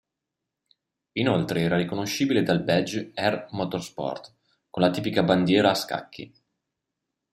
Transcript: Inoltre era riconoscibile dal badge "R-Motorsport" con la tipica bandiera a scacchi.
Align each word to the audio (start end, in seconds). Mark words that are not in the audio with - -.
Inoltre 1.19 1.59
era 1.61 1.77
riconoscibile 1.77 2.41
dal 2.41 2.63
badge 2.63 3.11
"R-Motorsport" 3.15 4.33
con 4.71 4.81
la 4.81 4.89
tipica 4.89 5.21
bandiera 5.21 5.69
a 5.69 5.75
scacchi. 5.75 6.33